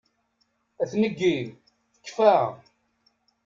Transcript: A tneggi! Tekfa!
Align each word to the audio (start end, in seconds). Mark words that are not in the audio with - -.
A 0.81 0.85
tneggi! 0.91 1.37
Tekfa! 1.95 2.35